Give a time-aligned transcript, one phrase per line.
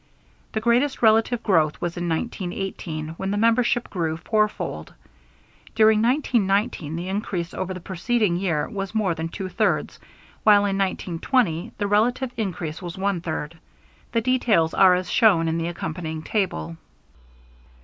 [0.53, 4.95] The greatest relative growth was in 1918, when the membership grew fourfold.
[5.75, 9.99] During 1919 the increase over the preceding year was more than two thirds,
[10.43, 13.59] while in 1920 the relative increase was one third.
[14.11, 16.77] The details are as shown in the accompanying table.